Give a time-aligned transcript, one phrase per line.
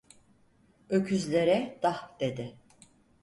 [0.89, 2.57] Öküzlere "dah!" dedi.